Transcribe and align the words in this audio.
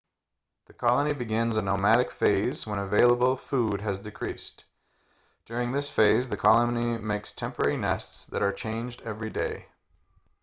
the 0.65 0.73
colony 0.73 1.13
begins 1.13 1.57
a 1.57 1.61
nomadic 1.61 2.09
phase 2.09 2.65
when 2.65 2.79
available 2.79 3.35
food 3.35 3.81
has 3.81 3.99
decreased 3.99 4.65
during 5.45 5.71
this 5.71 5.91
phase 5.91 6.27
the 6.27 6.35
colony 6.37 6.97
makes 6.97 7.33
temporary 7.35 7.77
nests 7.77 8.25
that 8.25 8.41
are 8.41 8.51
changed 8.51 9.01
everyday 9.03 9.67